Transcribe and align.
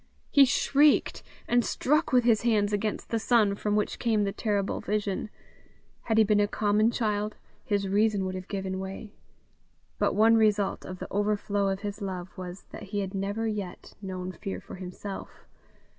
He 0.31 0.45
shrieked, 0.45 1.21
and 1.47 1.63
struck 1.63 2.11
with 2.11 2.23
his 2.23 2.41
hands 2.41 2.73
against 2.73 3.09
the 3.11 3.19
sun 3.19 3.53
from 3.53 3.75
which 3.75 3.99
came 3.99 4.23
the 4.23 4.31
terrible 4.31 4.81
vision. 4.81 5.29
Had 6.05 6.17
he 6.17 6.23
been 6.23 6.39
a 6.39 6.47
common 6.47 6.89
child, 6.89 7.35
his 7.63 7.87
reason 7.87 8.25
would 8.25 8.33
have 8.33 8.47
given 8.47 8.79
way; 8.79 9.13
but 9.99 10.15
one 10.15 10.37
result 10.37 10.85
of 10.85 10.97
the 10.97 11.11
overflow 11.13 11.67
of 11.69 11.81
his 11.81 12.01
love 12.01 12.35
was, 12.35 12.63
that 12.71 12.81
he 12.89 13.01
had 13.01 13.13
never 13.13 13.45
yet 13.45 13.93
known 14.01 14.31
fear 14.31 14.59
for 14.59 14.73
himself. 14.73 15.45